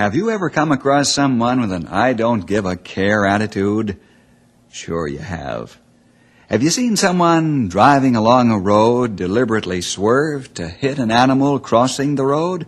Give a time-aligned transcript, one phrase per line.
[0.00, 4.00] Have you ever come across someone with an I don't give a care attitude?
[4.70, 5.78] Sure you have.
[6.48, 12.14] Have you seen someone driving along a road deliberately swerve to hit an animal crossing
[12.14, 12.66] the road?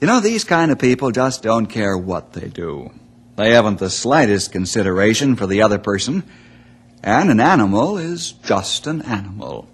[0.00, 2.92] You know, these kind of people just don't care what they do.
[3.34, 6.22] They haven't the slightest consideration for the other person,
[7.02, 9.66] and an animal is just an animal.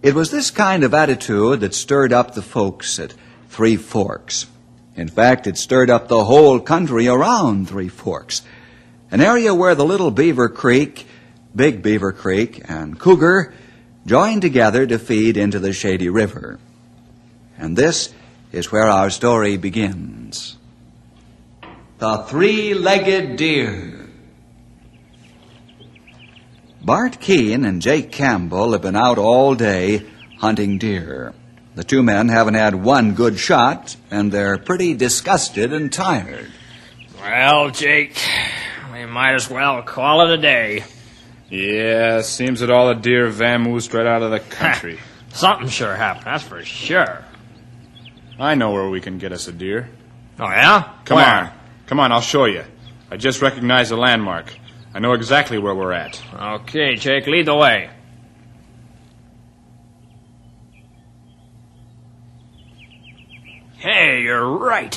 [0.00, 3.12] It was this kind of attitude that stirred up the folks at
[3.50, 4.46] Three Forks.
[4.94, 8.42] In fact, it stirred up the whole country around Three Forks,
[9.10, 11.06] an area where the Little Beaver Creek,
[11.56, 13.54] Big Beaver Creek, and Cougar
[14.06, 16.58] joined together to feed into the Shady River.
[17.56, 18.12] And this
[18.52, 20.58] is where our story begins.
[21.98, 24.08] The Three-Legged Deer.
[26.84, 30.04] Bart Keene and Jake Campbell have been out all day
[30.38, 31.32] hunting deer.
[31.74, 36.50] The two men haven't had one good shot, and they're pretty disgusted and tired.
[37.18, 38.18] Well, Jake,
[38.92, 40.84] we might as well call it a day.
[41.48, 44.98] Yeah, seems that all the deer vamoosed right out of the country.
[45.32, 47.24] Something sure happened, that's for sure.
[48.38, 49.88] I know where we can get us a deer.
[50.38, 50.92] Oh, yeah?
[51.04, 51.26] Come Where?
[51.26, 51.50] on.
[51.86, 52.64] Come on, I'll show you.
[53.10, 54.52] I just recognized the landmark.
[54.94, 56.20] I know exactly where we're at.
[56.34, 57.90] Okay, Jake, lead the way.
[63.82, 64.96] Hey, you're right.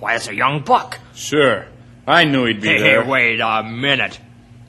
[0.00, 0.98] Why, it's a young buck.
[1.14, 1.66] Sure.
[2.04, 3.04] I knew he'd be Hey, there.
[3.04, 4.18] wait a minute.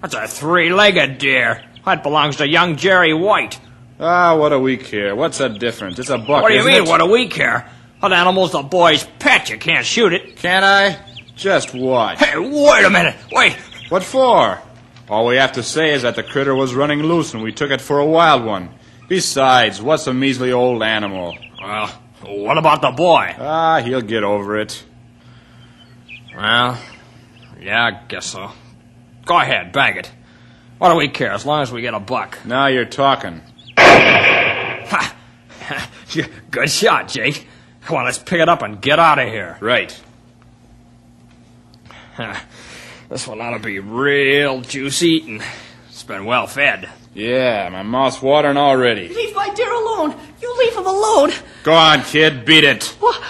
[0.02, 1.64] That's a three-legged deer.
[1.84, 3.60] That belongs to young Jerry White.
[4.00, 5.16] Ah, what do we care?
[5.16, 5.98] What's the difference?
[5.98, 6.44] It's a buck.
[6.44, 6.88] what do you mean, it?
[6.88, 7.68] what do we care?
[8.04, 9.50] That animal's the boy's pet.
[9.50, 10.36] You can't shoot it.
[10.36, 11.00] Can I?
[11.36, 12.20] Just what?
[12.20, 13.16] Hey, wait a minute.
[13.32, 13.54] Wait.
[13.90, 14.60] What for?
[15.10, 17.72] All we have to say is that the critter was running loose and we took
[17.72, 18.70] it for a wild one.
[19.08, 21.36] Besides, what's a measly old animal?
[21.60, 21.92] Well,
[22.28, 23.36] what about the boy?
[23.38, 24.84] Ah, he'll get over it.
[26.36, 26.80] Well,
[27.60, 28.52] yeah, I guess so.
[29.26, 30.12] Go ahead, bag it.
[30.78, 32.46] What do we care as long as we get a buck?
[32.46, 33.42] Now you're talking.
[33.78, 35.16] Ha!
[36.52, 37.48] Good shot, Jake.
[37.82, 39.58] Come on, let's pick it up and get out of here.
[39.62, 40.00] Right.
[43.08, 45.44] This one ought to be real juicy eating.
[45.90, 46.90] It's been well fed.
[47.16, 49.08] Yeah, my mouth's watering already.
[49.08, 50.14] Leave my deer alone.
[50.42, 51.32] You leave him alone.
[51.64, 52.84] Go on, kid, beat it.
[53.00, 53.22] What?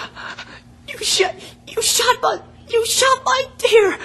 [0.88, 1.34] You shot.
[1.68, 2.40] You shot my.
[2.68, 3.96] You shot my deer.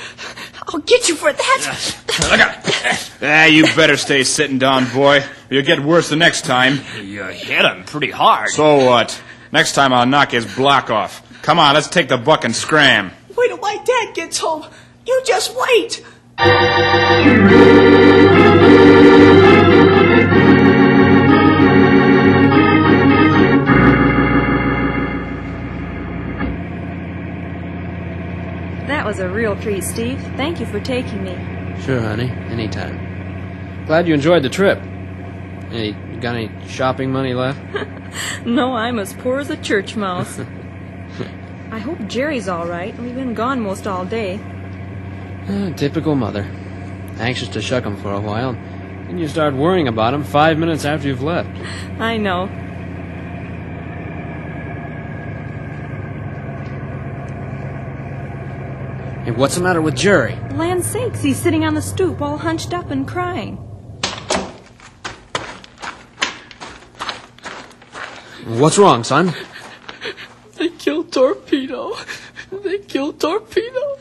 [0.67, 1.95] I'll get you for that.
[2.29, 3.11] Look out!
[3.23, 5.19] Ah, you better stay sitting down, boy.
[5.19, 6.79] Or you'll get worse the next time.
[7.03, 8.49] You hit him pretty hard.
[8.49, 9.19] So what?
[9.51, 11.23] Next time I'll knock his block off.
[11.41, 13.11] Come on, let's take the buck and scram.
[13.35, 14.63] Wait till my dad gets home.
[15.07, 16.05] You just wait.
[29.21, 30.19] A real treat, Steve.
[30.35, 31.35] Thank you for taking me.
[31.81, 32.29] Sure, honey.
[32.29, 33.85] Anytime.
[33.85, 34.79] Glad you enjoyed the trip.
[35.69, 37.59] Hey, you got any shopping money left?
[38.45, 40.37] No, I'm as poor as a church mouse.
[41.71, 42.93] I hope Jerry's all right.
[42.99, 44.37] We've been gone most all day.
[45.47, 46.43] Uh, typical mother.
[47.19, 48.51] Anxious to shuck him for a while.
[48.51, 51.49] Then you start worrying about him five minutes after you've left.
[52.01, 52.49] I know.
[59.31, 60.35] Hey, what's the matter with Jerry?
[60.55, 63.55] Land sakes, he's sitting on the stoop all hunched up and crying.
[68.59, 69.33] What's wrong, son?
[70.57, 71.95] They killed Torpedo.
[72.51, 73.97] They killed Torpedo.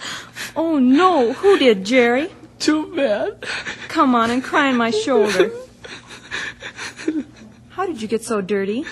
[0.57, 2.31] Oh no, who did, Jerry?
[2.59, 3.47] Too bad.
[3.87, 5.53] Come on and cry on my shoulder.
[7.69, 8.85] How did you get so dirty?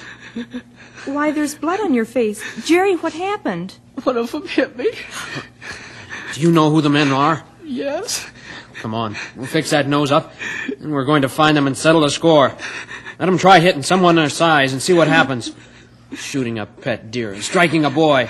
[1.04, 2.40] Why, there's blood on your face.
[2.64, 3.74] Jerry, what happened?
[4.04, 4.88] One of them hit me.
[6.38, 7.42] Do you know who the men are?
[7.64, 8.24] Yes.
[8.74, 10.32] Come on, we'll fix that nose up,
[10.78, 12.54] and we're going to find them and settle the score.
[13.18, 15.52] Let them try hitting someone their size and see what happens.
[16.14, 18.28] Shooting a pet deer and striking a boy.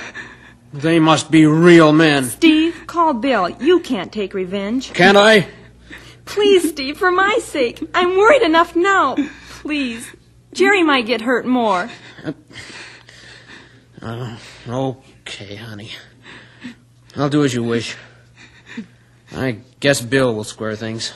[0.72, 2.24] They must be real men.
[2.24, 3.50] Steve, call Bill.
[3.50, 4.94] You can't take revenge.
[4.94, 5.46] Can't I?
[6.24, 7.86] Please, Steve, for my sake.
[7.92, 9.16] I'm worried enough now.
[9.60, 10.10] Please.
[10.54, 11.90] Jerry might get hurt more.
[14.00, 15.90] Uh, okay, honey.
[17.16, 17.96] I'll do as you wish.
[19.32, 21.12] I guess Bill will square things.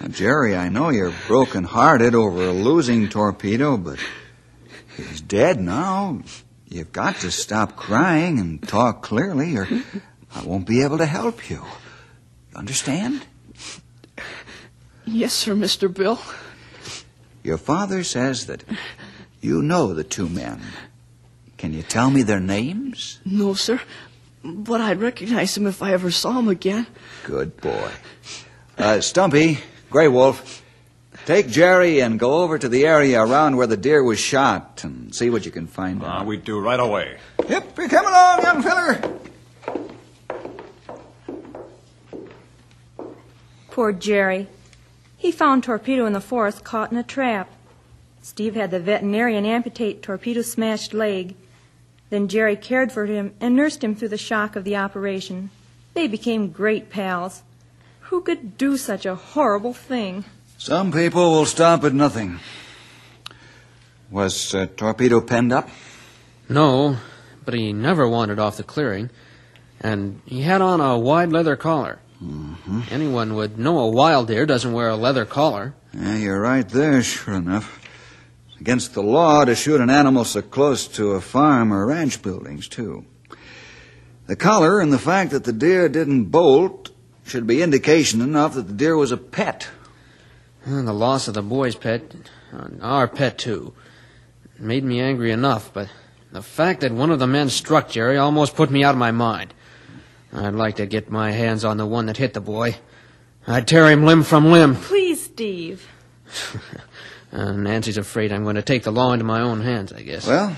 [0.00, 3.98] Now, Jerry, I know you're broken-hearted over a losing torpedo, but
[4.96, 6.22] he's dead now.
[6.68, 9.68] You've got to stop crying and talk clearly, or
[10.34, 11.62] I won't be able to help you.
[12.58, 13.22] Understand?
[15.06, 15.92] Yes, sir, Mr.
[15.92, 16.18] Bill.
[17.44, 18.64] Your father says that
[19.40, 20.60] you know the two men.
[21.56, 23.20] Can you tell me their names?
[23.24, 23.80] No, sir.
[24.44, 26.88] But I'd recognize them if I ever saw them again.
[27.24, 27.90] Good boy.
[28.76, 29.58] Uh, Stumpy,
[29.90, 30.62] Grey Wolf,
[31.26, 35.14] take Jerry and go over to the area around where the deer was shot and
[35.14, 36.26] see what you can find Ah, out.
[36.26, 37.18] we do right away.
[37.48, 39.00] Yep, you come along, young feller.
[43.78, 44.48] Poor Jerry.
[45.16, 47.48] He found Torpedo in the forest caught in a trap.
[48.20, 51.36] Steve had the veterinarian amputate Torpedo's smashed leg.
[52.10, 55.50] Then Jerry cared for him and nursed him through the shock of the operation.
[55.94, 57.44] They became great pals.
[58.10, 60.24] Who could do such a horrible thing?
[60.56, 62.40] Some people will stop at nothing.
[64.10, 65.68] Was uh, Torpedo penned up?
[66.48, 66.96] No,
[67.44, 69.10] but he never wandered off the clearing.
[69.80, 72.00] And he had on a wide leather collar.
[72.22, 72.80] Mm-hmm.
[72.90, 75.74] Anyone would know a wild deer doesn't wear a leather collar.
[75.94, 77.86] Yeah, you're right there, sure enough.
[78.48, 82.20] It's against the law to shoot an animal so close to a farm or ranch
[82.22, 83.04] buildings, too.
[84.26, 86.90] The collar and the fact that the deer didn't bolt
[87.24, 89.68] should be indication enough that the deer was a pet.
[90.64, 92.14] And the loss of the boy's pet,
[92.82, 93.74] our pet too,
[94.58, 95.88] made me angry enough, but
[96.32, 99.12] the fact that one of the men struck Jerry almost put me out of my
[99.12, 99.54] mind.
[100.32, 102.76] I'd like to get my hands on the one that hit the boy.
[103.46, 104.76] I'd tear him limb from limb.
[104.76, 105.86] Please, Steve.
[107.32, 110.02] And uh, Nancy's afraid I'm going to take the law into my own hands, I
[110.02, 110.26] guess.
[110.26, 110.54] Well,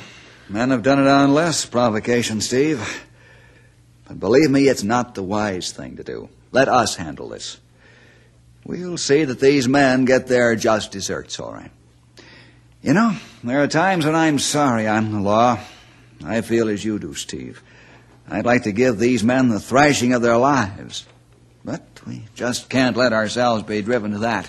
[0.48, 3.04] men have done it on less provocation, Steve.
[4.08, 6.28] But believe me, it's not the wise thing to do.
[6.50, 7.58] Let us handle this.
[8.64, 11.70] We'll see that these men get their just deserts, all right.
[12.82, 15.60] You know, there are times when I'm sorry I'm the law.
[16.24, 17.62] I feel as you do, Steve.
[18.30, 21.04] I'd like to give these men the thrashing of their lives.
[21.64, 24.48] But we just can't let ourselves be driven to that.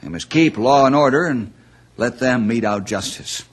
[0.00, 1.52] We must keep law and order and
[1.96, 3.44] let them mete out justice.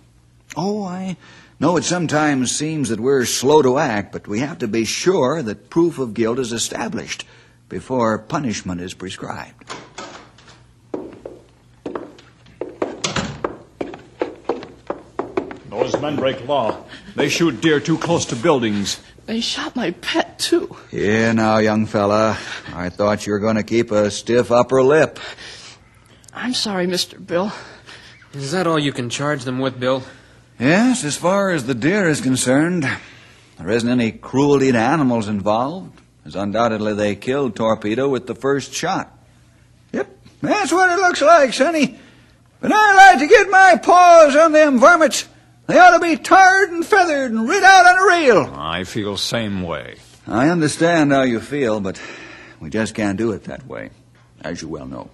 [0.56, 1.18] Oh, I
[1.60, 5.42] know it sometimes seems that we're slow to act, but we have to be sure
[5.42, 7.26] that proof of guilt is established
[7.68, 9.74] before punishment is prescribed.
[15.70, 16.86] Those men break law.
[17.16, 19.00] They shoot deer too close to buildings.
[19.28, 20.78] They shot my pet, too.
[20.90, 22.38] Here now, young fella.
[22.74, 25.20] I thought you were going to keep a stiff upper lip.
[26.34, 27.24] I'm sorry, Mr.
[27.24, 27.52] Bill.
[28.34, 30.02] Is that all you can charge them with, Bill?
[30.58, 32.90] Yes, as far as the deer is concerned,
[33.58, 38.74] there isn't any cruelty to animals involved, as undoubtedly they killed Torpedo with the first
[38.74, 39.12] shot.
[39.92, 40.08] Yep,
[40.42, 42.00] that's what it looks like, Sonny.
[42.62, 45.28] But I'd like to get my paws on them varmints.
[45.68, 48.54] They ought to be tarred and feathered and rid out on a reel.
[48.56, 49.98] I feel same way.
[50.26, 52.02] I understand how you feel, but
[52.62, 53.90] we just can't do it that way,
[54.42, 55.10] as you well know.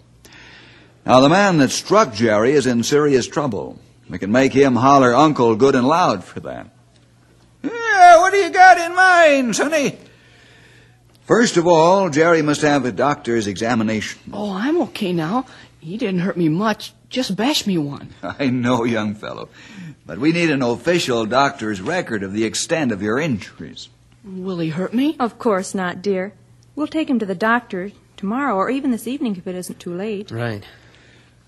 [1.06, 3.80] Now, the man that struck Jerry is in serious trouble.
[4.10, 6.68] We can make him holler uncle good and loud for that.
[7.64, 9.98] Yeah, what do you got in mind, Sonny?
[11.26, 14.22] First of all, Jerry must have a doctor's examination.
[14.34, 15.46] Oh, I'm okay now.
[15.80, 16.94] He didn't hurt me much.
[17.10, 18.10] Just bashed me one.
[18.24, 19.50] I know, young fellow.
[20.06, 23.90] But we need an official doctor's record of the extent of your injuries.
[24.24, 25.16] Will he hurt me?
[25.20, 26.34] Of course not, dear.
[26.76, 29.96] We'll take him to the doctor tomorrow or even this evening if it isn't too
[29.96, 30.32] late.
[30.32, 30.64] Right.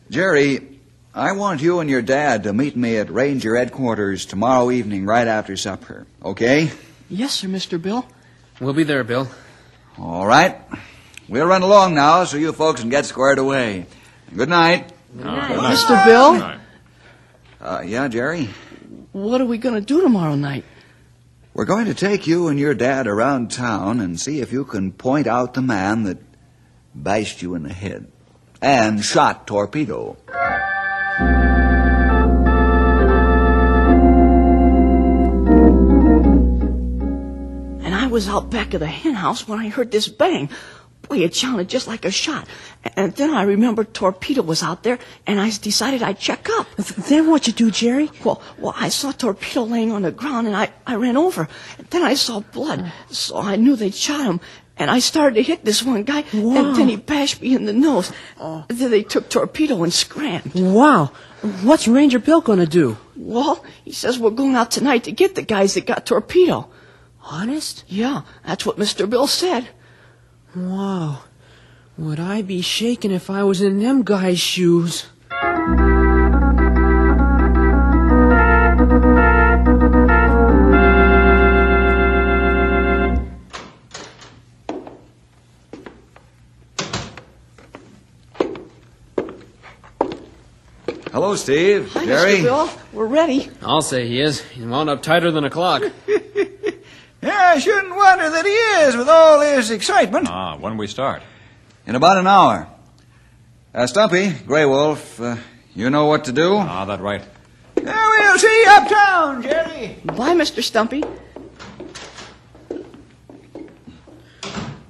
[0.10, 0.80] Jerry,
[1.14, 5.28] I want you and your dad to meet me at Ranger headquarters tomorrow evening right
[5.28, 6.06] after supper.
[6.24, 6.72] Okay?
[7.10, 7.82] Yes, sir, Mr.
[7.82, 8.06] Bill.
[8.60, 9.28] We'll be there, Bill.
[9.98, 10.62] All right.
[11.28, 13.88] We'll run along now so you folks can get squared away.
[14.36, 14.92] Good night.
[15.16, 16.06] Good night, Mr.
[16.06, 16.60] Bill?
[17.66, 18.48] Uh, yeah, Jerry?
[19.12, 20.64] What are we going to do tomorrow night?
[21.56, 24.92] We're going to take you and your dad around town and see if you can
[24.92, 26.20] point out the man that
[26.94, 28.12] bashed you in the head
[28.62, 30.16] and shot Torpedo.
[37.84, 40.52] And I was out back of the hen house when I heard this bang.
[41.08, 42.48] Boy, it sounded just like a shot.
[42.96, 46.68] And then I remembered Torpedo was out there, and I decided I'd check up.
[46.78, 48.10] Then what you do, Jerry?
[48.24, 51.48] Well, well, I saw Torpedo laying on the ground, and I, I ran over.
[51.90, 54.40] Then I saw blood, so I knew they'd shot him.
[54.78, 56.58] And I started to hit this one guy, Wow.
[56.58, 58.12] and then he bashed me in the nose.
[58.40, 58.66] Oh.
[58.68, 60.52] Then they took Torpedo and scrammed.
[60.54, 61.12] Wow.
[61.64, 62.98] What's Ranger Bill gonna do?
[63.16, 66.68] Well, he says we're going out tonight to get the guys that got Torpedo.
[67.24, 67.86] Honest?
[67.88, 69.10] Yeah, that's what Mr.
[69.10, 69.70] Bill said.
[70.56, 71.24] Wow.
[71.98, 75.08] Would I be shaking if I was in them guys' shoes?
[91.12, 91.92] Hello, Steve.
[91.94, 92.32] Hi, Jerry.
[92.40, 92.44] Mr.
[92.44, 92.70] Bill.
[92.94, 93.50] We're ready.
[93.62, 94.42] I'll say he is.
[94.42, 95.84] He's wound up tighter than a clock.
[97.26, 98.52] Yeah, I shouldn't wonder that he
[98.86, 100.28] is with all this excitement.
[100.30, 101.24] Ah, when we start?
[101.88, 102.68] In about an hour.
[103.74, 105.36] Uh, Stumpy, Grey Wolf, uh,
[105.74, 106.54] you know what to do?
[106.54, 107.24] Ah, that right.
[107.82, 109.98] Yeah, we'll see you uptown, Jerry.
[110.06, 110.62] Bye, Mr.
[110.62, 111.04] Stumpy.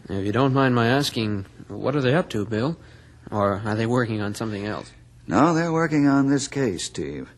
[0.09, 2.77] If you don't mind my asking, what are they up to, Bill?
[3.31, 4.91] Or are they working on something else?
[5.25, 7.29] No, they're working on this case, Steve.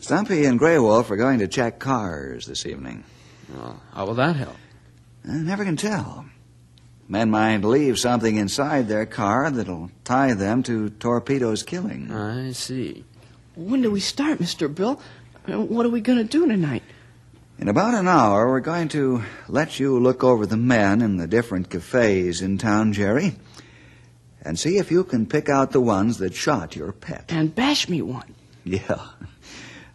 [0.00, 3.04] Stumpy and Grey Wolf are going to check cars this evening.
[3.52, 4.56] Well, how will that help?
[5.28, 6.26] I never can tell.
[7.08, 12.10] Men might leave something inside their car that'll tie them to Torpedo's killing.
[12.10, 13.04] I see.
[13.54, 14.72] When do we start, Mr.
[14.72, 15.00] Bill?
[15.46, 16.82] What are we going to do tonight?
[17.58, 21.26] In about an hour, we're going to let you look over the men in the
[21.26, 23.36] different cafes in town, Jerry,
[24.42, 27.26] and see if you can pick out the ones that shot your pet.
[27.28, 28.34] And bash me one.
[28.64, 29.06] Yeah.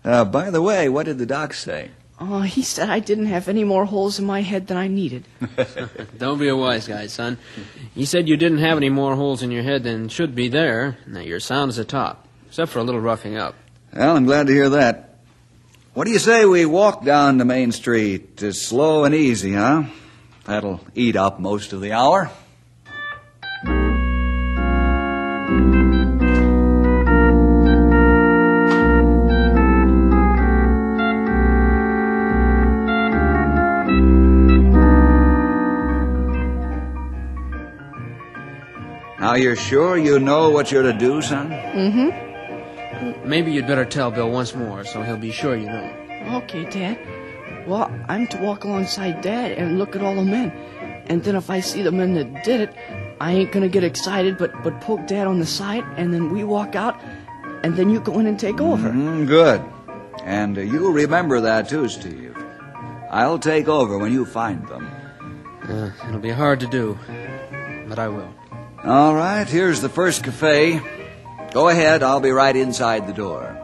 [0.03, 1.91] Uh, by the way, what did the doc say?
[2.23, 5.25] Oh, he said I didn't have any more holes in my head than I needed.
[6.19, 7.39] Don't be a wise guy, son.
[7.95, 10.99] He said you didn't have any more holes in your head than should be there.
[11.07, 13.55] Now you're sound as a top, except for a little roughing up.
[13.91, 15.15] Well, I'm glad to hear that.
[15.95, 19.85] What do you say we walk down to Main Street, uh, slow and easy, huh?
[20.45, 22.29] That'll eat up most of the hour.
[39.31, 41.51] Now you're sure you know what you're to do, son?
[41.51, 43.29] Mm-hmm.
[43.29, 46.41] Maybe you'd better tell Bill once more, so he'll be sure you know.
[46.43, 46.99] Okay, Dad.
[47.65, 50.51] Well, I'm to walk alongside Dad and look at all the men.
[51.07, 52.75] And then if I see the men that did it,
[53.21, 56.43] I ain't gonna get excited, but, but poke Dad on the side, and then we
[56.43, 57.01] walk out,
[57.63, 58.89] and then you go in and take over.
[58.89, 59.63] Mm, good.
[60.25, 62.35] And uh, you remember that too, Steve.
[63.09, 64.91] I'll take over when you find them.
[65.69, 66.99] Uh, it'll be hard to do,
[67.87, 68.40] but I will.
[68.83, 70.81] All right, here's the first cafe.
[71.53, 73.57] Go ahead, I'll be right inside the door.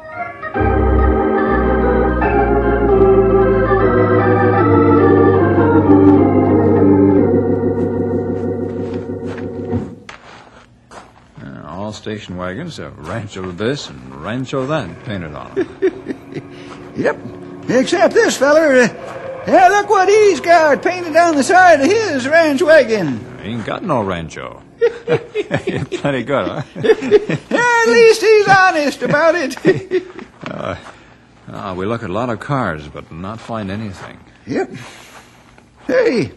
[11.42, 16.54] Uh, all station wagons have Rancho this and Rancho that painted on them.
[16.98, 17.16] Yep.
[17.70, 18.74] Except this feller.
[18.74, 23.37] Uh, yeah, look what he's got painted down the side of his ranch wagon.
[23.48, 24.62] Ain't got no Rancho.
[25.06, 26.62] Plenty good, huh?
[26.76, 30.04] At least he's honest about it.
[31.50, 34.20] Ah, we look at a lot of cars, but not find anything.
[34.46, 34.70] yep.
[35.88, 36.34] Hey,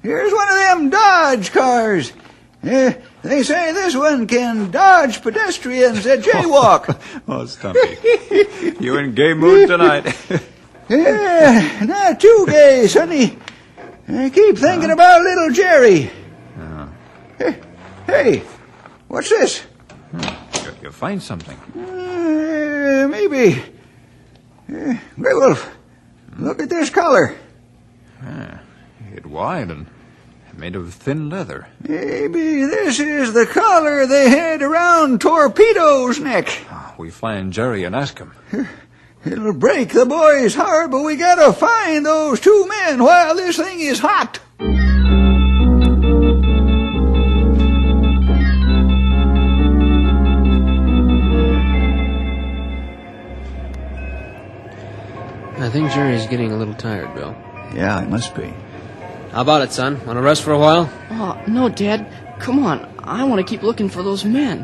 [0.00, 2.12] here's one of them Dodge cars.
[2.62, 2.92] Uh,
[3.22, 6.96] they say this one can dodge pedestrians that jaywalk.
[7.26, 8.78] Oh, Stumpy.
[8.80, 10.16] you in gay mood tonight?
[10.88, 13.36] Yeah, not too gay, sonny.
[14.06, 16.10] I keep thinking about little Jerry.
[17.38, 17.60] Hey,
[18.06, 18.42] hey,
[19.08, 19.64] what's this?
[20.82, 21.56] You'll, find something.
[21.76, 23.60] Uh, maybe.
[24.68, 25.74] Uh, Grey Wolf,
[26.38, 27.36] look at this collar.
[29.14, 29.86] It wide and
[30.56, 31.66] made of thin leather.
[31.80, 36.48] Maybe this is the collar they had around Torpedo's neck.
[36.70, 38.32] Ah, We find Jerry and ask him.
[39.24, 43.80] It'll break the boy's heart, but we gotta find those two men while this thing
[43.80, 44.38] is hot.
[55.74, 57.34] Think Jerry's getting a little tired, Bill.
[57.74, 58.54] Yeah, it must be.
[59.32, 59.94] How about it, son?
[60.06, 60.88] Want to rest for a while?
[61.10, 62.06] Oh, no, Dad.
[62.38, 62.88] Come on.
[63.00, 64.62] I want to keep looking for those men.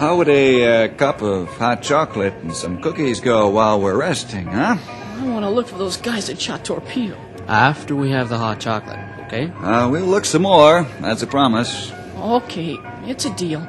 [0.00, 4.46] How would a uh, cup of hot chocolate and some cookies go while we're resting,
[4.46, 4.76] huh?
[4.88, 7.16] I want to look for those guys that shot Torpedo.
[7.46, 9.52] After we have the hot chocolate, okay?
[9.52, 10.84] Uh, we'll look some more.
[11.00, 11.92] That's a promise.
[12.16, 13.60] Okay, it's a deal.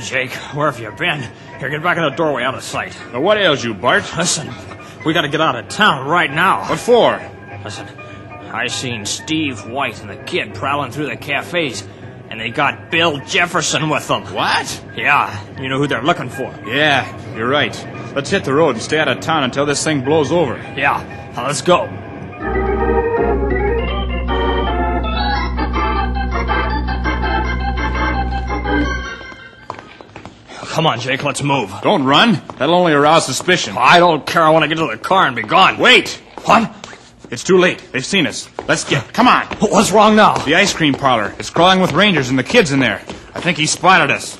[0.00, 1.20] Jake, where have you been?
[1.58, 2.96] Here, get back in the doorway out of sight.
[3.12, 4.04] Now, what ails you, Bart?
[4.16, 4.50] Listen,
[5.04, 6.68] we gotta get out of town right now.
[6.68, 7.20] What for?
[7.62, 7.86] Listen,
[8.52, 11.86] I seen Steve White and the kid prowling through the cafes,
[12.30, 14.22] and they got Bill Jefferson with them.
[14.34, 14.84] What?
[14.96, 16.54] Yeah, you know who they're looking for.
[16.66, 17.74] Yeah, you're right.
[18.14, 20.56] Let's hit the road and stay out of town until this thing blows over.
[20.76, 21.86] Yeah, now let's go.
[30.74, 31.72] Come on, Jake, let's move.
[31.82, 32.42] Don't run.
[32.58, 33.76] That'll only arouse suspicion.
[33.78, 34.42] I don't care.
[34.42, 35.78] I want to get to the car and be gone.
[35.78, 36.20] Wait!
[36.46, 36.68] What?
[37.30, 37.78] It's too late.
[37.92, 38.48] They've seen us.
[38.66, 39.12] Let's get.
[39.12, 39.46] Come on!
[39.60, 40.36] What's wrong now?
[40.38, 41.32] The ice cream parlor.
[41.38, 43.00] It's crawling with rangers and the kids in there.
[43.36, 44.36] I think he spotted us.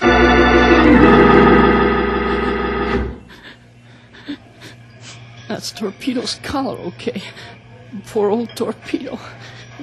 [5.47, 7.23] That's Torpedo's collar, okay?
[8.07, 9.21] Poor old Torpedo.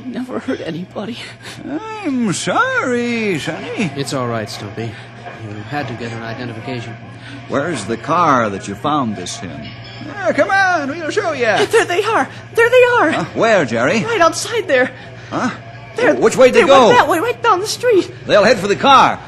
[0.06, 1.18] Never hurt anybody.
[1.64, 3.90] I'm sorry, Sonny.
[3.96, 4.92] It's all right, Stumpy.
[5.44, 6.94] You had to get an identification.
[7.48, 9.70] Where's the car that you found this in?
[10.08, 11.46] Ah, come on, we'll show you.
[11.46, 12.30] There they are!
[12.56, 13.12] There they are!
[13.12, 13.26] Huh?
[13.40, 14.04] Where, Jerry?
[14.04, 14.96] Right outside there.
[15.30, 15.50] Huh?
[15.96, 16.16] There.
[16.16, 16.88] Which way they they go?
[16.88, 18.12] went that way, right down the street.
[18.26, 19.20] They'll head for the car.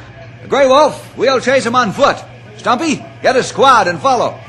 [0.47, 2.17] Grey Wolf, we'll chase them on foot.
[2.57, 4.39] Stumpy, get a squad and follow.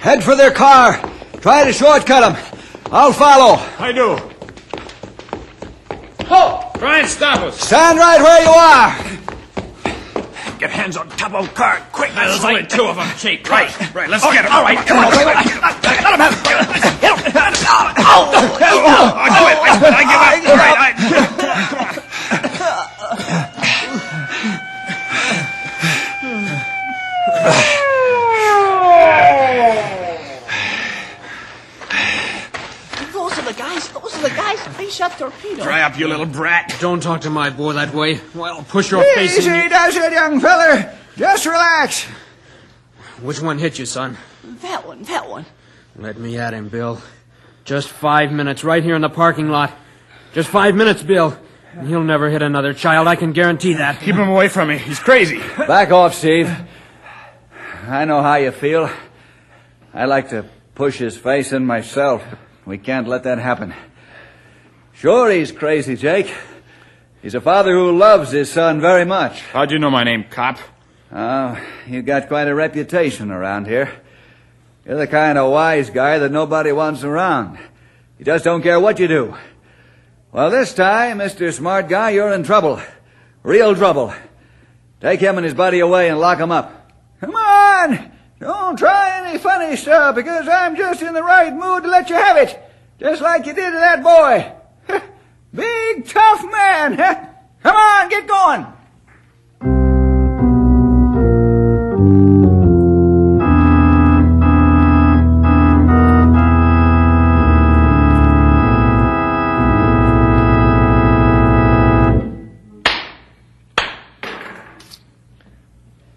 [0.00, 1.00] Head for their car.
[1.40, 2.53] Try to shortcut them.
[2.90, 3.56] I'll follow.
[3.78, 4.18] I do.
[6.30, 6.70] Oh!
[6.78, 7.58] Try and stop us.
[7.60, 8.94] Stand right where you are.
[10.58, 12.12] Get hands on top of the car, quick!
[12.14, 13.08] There's only two of them.
[13.18, 14.52] Jake, Right, right, let's get him.
[14.52, 15.10] All right, come on.
[15.10, 16.44] Let him have
[19.16, 19.56] I quit.
[19.58, 20.50] I, I give up.
[20.50, 21.94] All right, I...
[33.12, 34.53] Those are the guys.
[34.64, 35.62] Those are the shot Torpedo.
[35.62, 36.74] Dry up, you little brat.
[36.80, 38.20] Don't talk to my boy that way.
[38.34, 39.42] Well, push your face in.
[39.42, 39.68] Easy in.
[39.70, 40.96] does it, young feller.
[41.16, 42.04] Just relax.
[43.20, 44.16] Which one hit you, son?
[44.62, 45.02] That one.
[45.04, 45.46] That one.
[45.96, 47.00] Let me at him, Bill.
[47.64, 49.72] Just five minutes, right here in the parking lot.
[50.32, 51.38] Just five minutes, Bill.
[51.74, 54.00] And he'll never hit another child, I can guarantee that.
[54.00, 54.78] Keep him away from me.
[54.78, 55.38] He's crazy.
[55.58, 56.50] Back off, Steve.
[57.86, 58.90] I know how you feel.
[59.92, 62.24] I like to push his face in myself,
[62.66, 63.74] we can't let that happen.
[64.94, 66.32] Sure, he's crazy, Jake.
[67.20, 69.40] He's a father who loves his son very much.
[69.40, 70.58] How'd you know my name, cop?
[71.10, 73.92] Ah, oh, you've got quite a reputation around here.
[74.84, 77.58] You're the kind of wise guy that nobody wants around.
[78.18, 79.34] You just don't care what you do.
[80.32, 81.52] Well, this time, Mr.
[81.52, 82.80] Smart Guy, you're in trouble.
[83.42, 84.14] Real trouble.
[85.00, 86.92] Take him and his buddy away and lock him up.
[87.20, 88.10] Come on!
[88.38, 92.16] Don't try any funny stuff because I'm just in the right mood to let you
[92.16, 92.60] have it.
[93.00, 94.52] Just like you did to that boy.
[95.54, 97.26] Big, tough man, huh?
[97.62, 98.66] Come on, get going.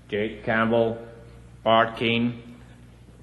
[0.09, 0.97] Jake Campbell,
[1.63, 2.41] Bart Keene,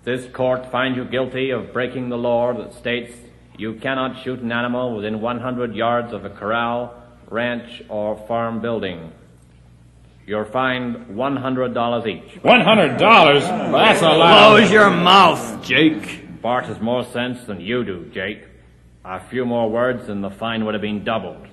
[0.04, 3.23] this court finds you guilty of breaking the law that states
[3.56, 6.94] you cannot shoot an animal within 100 yards of a corral,
[7.30, 9.12] ranch, or farm building.
[10.26, 12.42] You're fined $100 each.
[12.42, 13.42] One hundred dollars?
[13.42, 14.56] Well, that's a lot.
[14.56, 16.40] Close your mouth, Jake.
[16.40, 18.44] Bart has more sense than you do, Jake.
[19.04, 21.46] A few more words and the fine would have been doubled.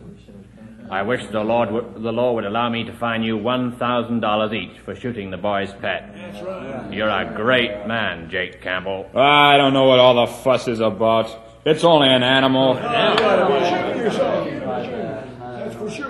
[0.89, 4.77] I wish the, Lord would, the law would allow me to fine you $1,000 each
[4.79, 6.13] for shooting the boy's pet.
[6.13, 6.91] That's right.
[6.93, 9.09] You're a great man, Jake Campbell.
[9.15, 11.50] I don't know what all the fuss is about.
[11.63, 12.71] It's only an animal.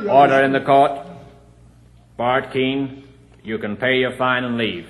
[0.10, 1.08] Order in the court.
[2.16, 3.04] Bart Keene,
[3.44, 4.88] you can pay your fine and leave.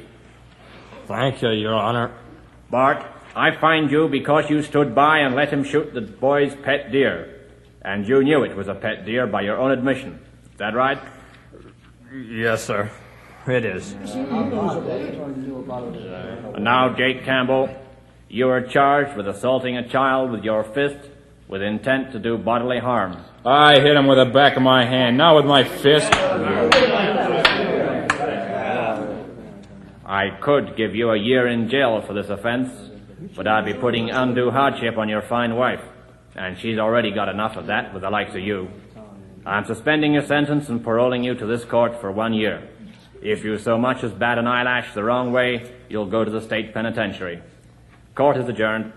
[1.07, 2.11] Thank you, Your Honor.
[2.69, 3.03] Bart,
[3.35, 7.47] I fined you because you stood by and let him shoot the boy's pet deer.
[7.81, 10.19] And you knew it was a pet deer by your own admission.
[10.51, 10.99] Is that right?
[12.13, 12.91] Yes, sir.
[13.47, 13.93] It is.
[13.93, 14.13] And
[16.63, 17.75] now, Jake Campbell,
[18.31, 21.09] you are charged with assaulting a child with your fist
[21.49, 23.17] with intent to do bodily harm.
[23.45, 26.09] I hit him with the back of my hand, not with my fist.
[30.05, 32.71] I could give you a year in jail for this offense,
[33.35, 35.83] but I'd be putting undue hardship on your fine wife.
[36.33, 38.69] And she's already got enough of that with the likes of you.
[39.45, 42.69] I'm suspending your sentence and paroling you to this court for one year.
[43.21, 46.41] If you so much as bat an eyelash the wrong way, you'll go to the
[46.41, 47.41] state penitentiary.
[48.15, 48.91] Court is adjourned.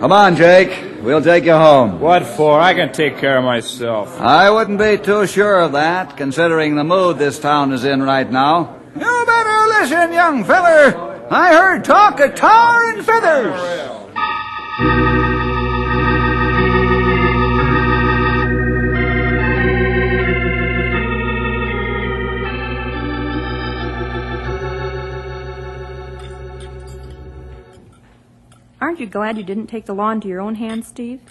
[0.00, 1.02] Come on, Jake.
[1.02, 1.98] We'll take you home.
[2.00, 2.60] What for?
[2.60, 4.20] I can take care of myself.
[4.20, 8.30] I wouldn't be too sure of that, considering the mood this town is in right
[8.30, 8.76] now.
[8.94, 11.26] You better listen, young feller.
[11.30, 13.91] I heard talk of tar and feathers.
[28.92, 31.22] Aren't you glad you didn't take the law into your own hands, Steve?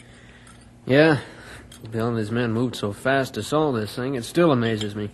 [0.88, 1.19] Yeah.
[1.91, 5.12] Bill and his men moved so fast to solve this thing, it still amazes me.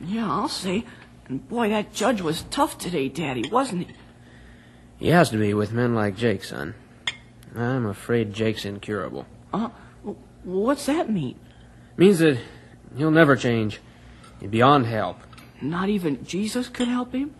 [0.00, 0.84] Yeah, I'll say.
[1.26, 3.94] And boy, that judge was tough today, Daddy, wasn't he?
[5.00, 6.76] He has to be with men like Jake, son.
[7.56, 9.26] I'm afraid Jake's incurable.
[9.52, 9.70] Uh,
[10.44, 11.40] what's that mean?
[11.96, 12.38] Means that
[12.96, 13.80] he'll never change.
[14.38, 15.16] He's beyond help.
[15.60, 17.34] Not even Jesus could help him?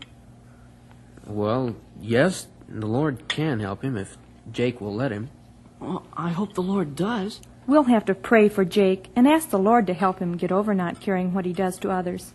[1.24, 4.16] Well, yes, the Lord can help him if
[4.52, 5.30] Jake will let him.
[5.78, 7.40] Well, I hope the Lord does.
[7.66, 10.74] We'll have to pray for Jake and ask the Lord to help him get over
[10.74, 12.32] not caring what he does to others.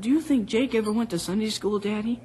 [0.00, 2.20] Do you think Jake ever went to Sunday school, Daddy?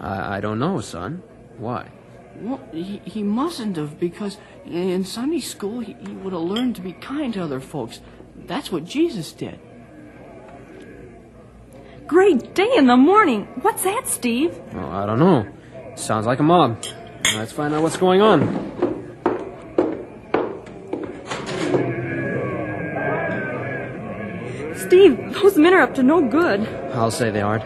[0.00, 1.22] I, I don't know, son.
[1.58, 1.90] Why?
[2.36, 6.82] Well, he, he mustn't have, because in Sunday school he, he would have learned to
[6.82, 8.00] be kind to other folks.
[8.36, 9.58] That's what Jesus did.
[12.06, 13.46] Great day in the morning.
[13.62, 14.58] What's that, Steve?
[14.72, 15.46] Well, I don't know.
[15.96, 16.82] Sounds like a mob.
[17.36, 18.40] Let's find out what's going on.
[24.76, 26.66] Steve, those men are up to no good.
[26.94, 27.64] I'll say they aren't.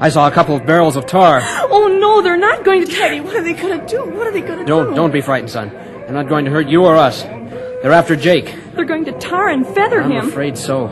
[0.00, 1.40] I saw a couple of barrels of tar.
[1.42, 4.04] Oh no, they're not going to Daddy, what are they gonna do?
[4.04, 4.94] What are they gonna Don't do?
[4.94, 5.70] don't be frightened, son.
[5.70, 7.22] They're not going to hurt you or us.
[7.22, 8.54] They're after Jake.
[8.74, 10.12] They're going to tar and feather him.
[10.12, 10.88] I'm afraid so.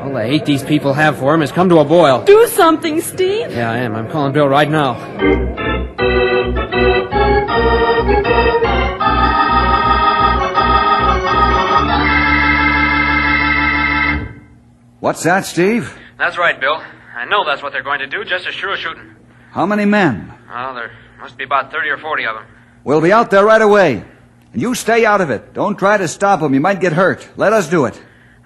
[0.00, 2.24] All the hate these people have for him has come to a boil.
[2.24, 3.50] Do something, Steve.
[3.52, 3.94] Yeah, I am.
[3.96, 4.94] I'm calling Bill right now.
[15.06, 15.96] What's that, Steve?
[16.18, 16.82] That's right, Bill.
[17.14, 19.14] I know that's what they're going to do, just as sure as shooting.
[19.52, 20.34] How many men?
[20.48, 20.90] Well, there
[21.20, 22.46] must be about 30 or 40 of them.
[22.82, 24.02] We'll be out there right away.
[24.52, 25.54] And you stay out of it.
[25.54, 26.54] Don't try to stop them.
[26.54, 27.28] You might get hurt.
[27.36, 28.02] Let us do it.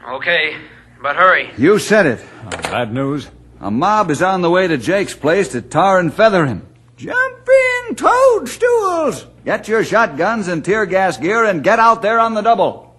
[0.07, 0.55] Okay,
[1.01, 1.51] but hurry.
[1.57, 2.21] You said it.
[2.45, 3.31] Oh, bad news.
[3.59, 6.69] A mob is on the way to Jake's place to tar and feather him.
[6.99, 9.25] Jumping toadstools!
[9.47, 12.91] Get your shotguns and tear gas gear and get out there on the double.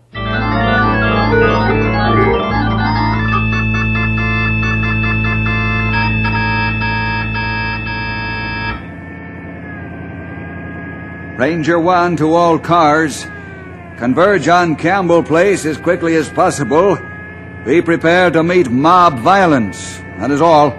[11.41, 13.25] Ranger 1 to all cars.
[13.97, 16.99] Converge on Campbell Place as quickly as possible.
[17.65, 19.97] Be prepared to meet mob violence.
[20.19, 20.69] That is all.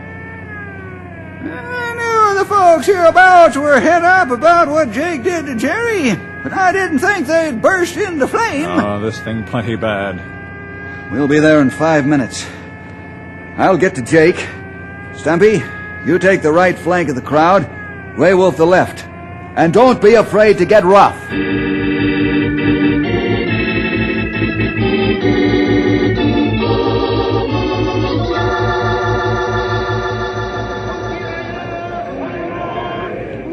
[1.42, 6.52] I knew the folks hereabouts were head up about what Jake did to Jerry, but
[6.52, 8.70] I didn't think they'd burst into flame.
[8.70, 11.10] Oh, this thing plenty bad.
[11.10, 12.46] We'll be there in five minutes.
[13.56, 14.46] I'll get to Jake.
[15.16, 15.60] Stumpy,
[16.06, 17.68] you take the right flank of the crowd.
[18.14, 19.08] Grey Wolf the left.
[19.54, 21.18] And don't be afraid to get rough.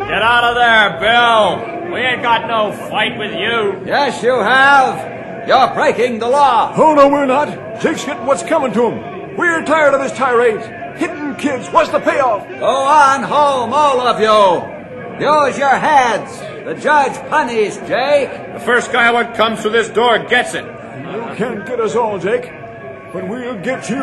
[0.07, 1.91] Get out of there, Bill.
[1.93, 3.85] We ain't got no fight with you.
[3.85, 5.47] Yes, you have.
[5.49, 6.73] You're breaking the law.
[6.77, 7.81] Oh, no, we're not.
[7.81, 9.35] Jake's getting what's coming to him.
[9.35, 10.65] We're tired of his tirades.
[10.97, 11.67] Hitting kids.
[11.67, 12.47] What's the payoff?
[12.47, 14.78] Go on home, all of you.
[15.19, 16.39] Use your heads.
[16.63, 18.53] The judge punished Jake.
[18.53, 20.63] The first guy what comes through this door gets it.
[20.63, 22.49] You can't get us all, Jake.
[23.11, 23.99] But we'll get you.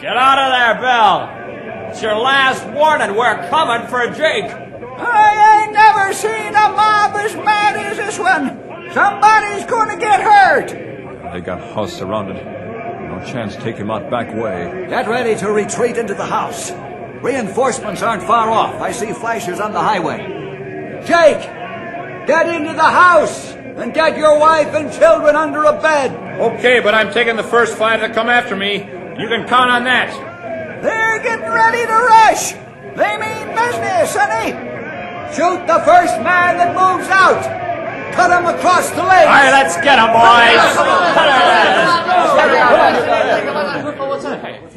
[0.00, 1.90] Get out of there, Bill.
[1.90, 3.16] It's your last warning.
[3.16, 4.44] We're coming for Jake.
[4.52, 8.92] I ain't never seen a mob as mad as this one.
[8.92, 10.68] Somebody's gonna get hurt.
[11.32, 12.36] They got us surrounded.
[12.36, 14.86] No chance to take him out back way.
[14.88, 16.70] Get ready to retreat into the house.
[17.22, 18.80] Reinforcements aren't far off.
[18.80, 20.39] I see flashes on the highway.
[21.06, 21.42] Jake,
[22.26, 26.12] get into the house and get your wife and children under a bed.
[26.40, 28.74] Okay, but I'm taking the first five that come after me.
[29.20, 30.10] You can count on that.
[30.82, 32.52] They're getting ready to rush.
[32.96, 34.52] They mean business, sonny.
[35.34, 37.42] Shoot the first man that moves out.
[38.14, 39.28] Cut him across the legs.
[39.28, 40.60] All right, let's get him, boys.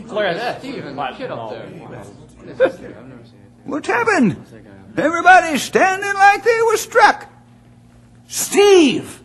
[0.08, 0.60] Clear that.
[0.60, 0.84] Steve,
[1.18, 1.68] kid up there.
[3.66, 4.38] What's happened?
[4.96, 7.30] Everybody's standing like they were struck.
[8.28, 9.22] Steve!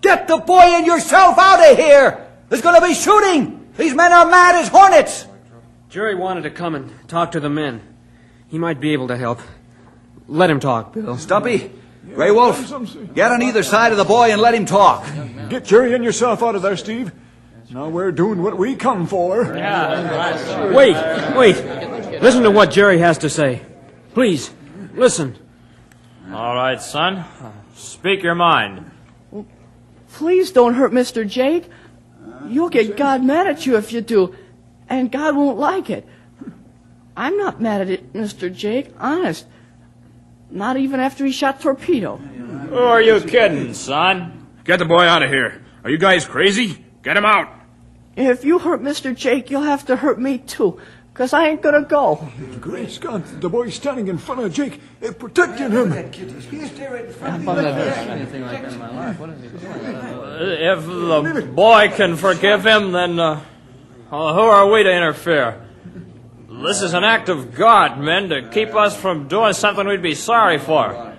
[0.00, 2.26] Get the boy and yourself out of here!
[2.48, 3.68] There's going to be shooting!
[3.76, 5.26] These men are mad as hornets!
[5.88, 7.82] Jerry wanted to come and talk to the men.
[8.48, 9.40] He might be able to help.
[10.28, 11.18] Let him talk, Bill.
[11.18, 11.72] Stumpy,
[12.14, 12.72] Grey Wolf,
[13.14, 15.04] get on either side of the boy and let him talk.
[15.48, 17.12] Get Jerry and yourself out of there, Steve.
[17.70, 19.44] Now we're doing what we come for.
[19.56, 20.72] Yeah.
[20.72, 20.96] Wait,
[21.36, 22.22] wait.
[22.22, 23.62] Listen to what Jerry has to say.
[24.14, 24.50] Please,
[25.00, 25.36] listen.
[26.30, 27.24] All right, son.
[27.74, 28.90] Speak your mind.
[30.12, 31.26] Please don't hurt Mr.
[31.26, 31.68] Jake.
[32.46, 34.36] You'll get God mad at you if you do,
[34.88, 36.06] and God won't like it.
[37.16, 38.54] I'm not mad at it, Mr.
[38.54, 39.46] Jake, honest.
[40.50, 42.16] Not even after he shot Torpedo.
[42.16, 44.46] Who are you kidding, son?
[44.64, 45.64] Get the boy out of here.
[45.82, 46.84] Are you guys crazy?
[47.02, 47.48] Get him out.
[48.16, 49.14] If you hurt Mr.
[49.14, 50.78] Jake, you'll have to hurt me too,
[51.20, 52.26] 'cause I ain't gonna go.
[52.62, 55.92] Great Scott, the boy's standing in front of Jake, uh, protecting him.
[55.92, 56.12] If
[60.86, 63.40] the boy can forgive him, then uh,
[64.08, 65.56] who are we to interfere?
[66.48, 70.14] This is an act of God, men, to keep us from doing something we'd be
[70.14, 71.12] sorry for.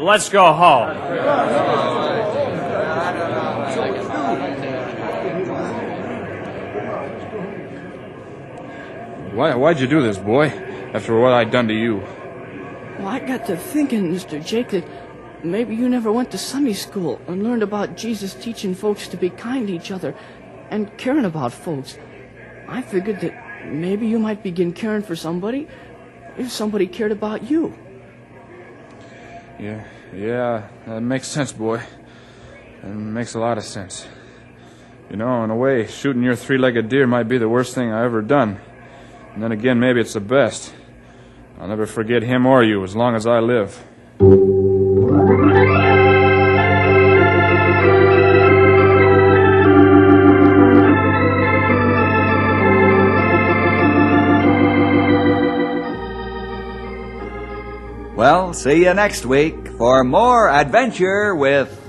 [0.00, 0.88] Let's go home.
[9.32, 10.48] Why, why'd you do this, boy?
[10.92, 12.02] After what I'd done to you.
[12.98, 14.44] Well, I got to thinking, Mr.
[14.44, 14.84] Jake, that
[15.42, 19.30] maybe you never went to Sunday school and learned about Jesus teaching folks to be
[19.30, 20.14] kind to each other
[20.70, 21.98] and caring about folks.
[22.68, 25.66] I figured that maybe you might begin caring for somebody
[26.36, 27.72] if somebody cared about you.
[29.58, 31.80] Yeah, yeah, that makes sense, boy.
[32.82, 34.06] That makes a lot of sense.
[35.08, 38.04] You know, in a way, shooting your three-legged deer might be the worst thing I
[38.04, 38.60] ever done.
[39.34, 40.74] And then again, maybe it's the best.
[41.58, 43.82] I'll never forget him or you as long as I live.
[58.14, 61.81] Well, see you next week for more adventure with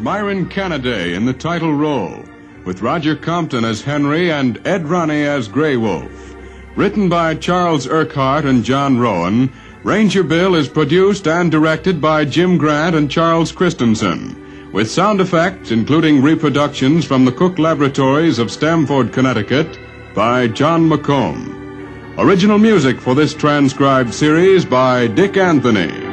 [0.00, 2.24] Miron Canaday in the title role,
[2.64, 6.34] with Roger Compton as Henry and Ed Ronne as Grey Wolf.
[6.74, 9.52] Written by Charles Urquhart and John Rowan,
[9.84, 15.70] Ranger Bill is produced and directed by Jim Grant and Charles Christensen, with sound effects
[15.70, 19.78] including reproductions from the Cook Laboratories of Stamford, Connecticut
[20.14, 22.16] by John McComb.
[22.16, 26.09] Original music for this transcribed series by Dick Anthony.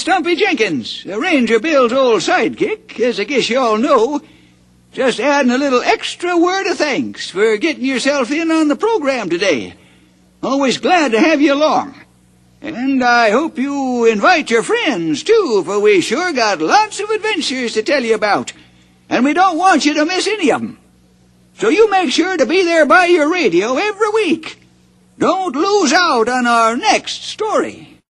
[0.00, 4.20] Stumpy Jenkins, the Ranger Bill's old sidekick, as I guess you all know.
[4.92, 9.28] Just adding a little extra word of thanks for getting yourself in on the program
[9.28, 9.74] today.
[10.42, 11.94] Always glad to have you along.
[12.62, 17.74] And I hope you invite your friends, too, for we sure got lots of adventures
[17.74, 18.52] to tell you about.
[19.10, 20.78] And we don't want you to miss any of 'em.
[21.58, 24.58] So you make sure to be there by your radio every week.
[25.18, 27.89] Don't lose out on our next story.